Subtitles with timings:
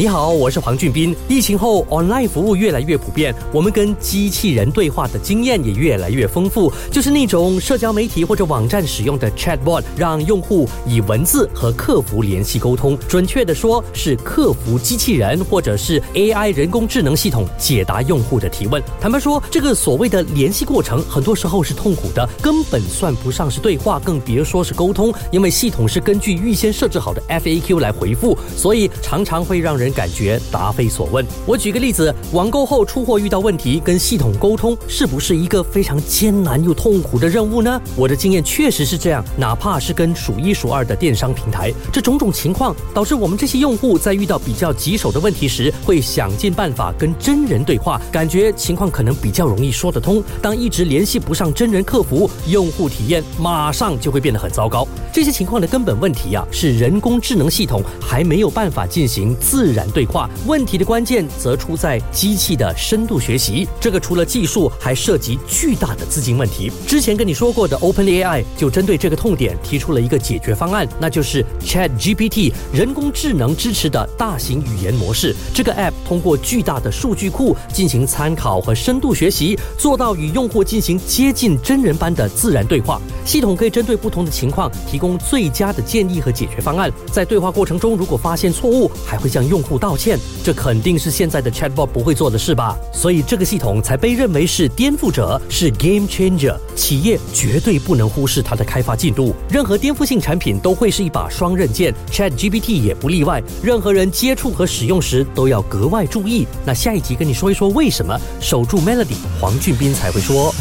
[0.00, 1.14] 你好，我是黄俊斌。
[1.28, 6.72] 疫情后，online 服务越来越普遍，我们跟机器人对话的经验也越来越丰富。
[6.90, 12.98] 就是那种社交媒体或者网站使用的 chatbot，让用户以文字和客服联系沟通。
[13.06, 18.82] 准确的说，是客服机器人或者是 AI 人工智能系统解答用户的提问。
[18.98, 25.12] 坦白说，这个所谓的联系过程，很多时候是痛苦的，根本算不上是对话，更别说是沟通。
[25.30, 29.89] 因为系统是根据预先设置好的 FAQ 来回复，所以常常会让人。
[29.92, 31.24] 感觉答非所问。
[31.46, 37.80] 我举个例子，网购后出货遇到问题，跟系统沟通是不是一个非常艰难又痛苦的任务呢？
[37.96, 50.22] 我的经验确实是这样，哪怕是跟数一数二的电商平台，这种种情况导致我们这些用户在遇到比较棘手的问题时，会想尽办法跟真人对话，感觉情况可能比较容易说得通。
[50.40, 54.86] 当一直联系不上真人客服，用户体验马上就会变得很糟糕。
[55.12, 59.79] 这些情况的根本问题呀，是人工智能系统还没有办法进行自然。
[59.90, 66.70] 对话问题的关键则出在机器的深度学习，这个除了技术，还涉及巨大的资金问题。
[66.86, 75.34] 之前跟你说过的 OpenAI 就针对这个痛点提出了一个解决方案，那就是 ChatGPT 人工智能支持的大型语言模式。
[75.54, 83.00] 这个 App 通过巨大的数据库进行参考和深度学习，做到与用户进行接近真人般的自然对话。
[83.24, 86.90] 系统可以针对不同的情况提供最佳的建议和解决方案。
[87.12, 89.78] 在对话过程中，如果发现错误，还会向用户。
[89.78, 92.76] 道歉，这肯定是现在的 Chatbot 不会做的事吧？
[92.92, 96.54] 所以这个系统才被认为是颠覆者，是 Game Changer。
[96.76, 99.34] 企业绝对不能忽视它的开发进度。
[99.48, 103.42] 任何颠覆性产品都会是一把双刃剑，ChatGPT 也不例外。
[103.62, 106.46] 任何人接触和使用时都要格外注意。
[106.66, 110.54] 那下一集跟你说一说为什么守住 Melody，黄俊斌才会说。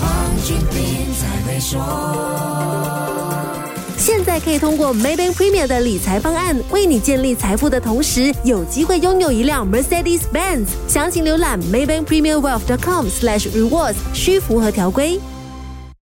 [4.20, 10.66] 现在可以通过 Maybank Premier 的理财方案，为你建立财富的同时，有机会拥有一辆 Mercedes Benz。
[10.90, 15.22] 详情浏览 Maybank Premier Wealth.com/rewards，需符合条规。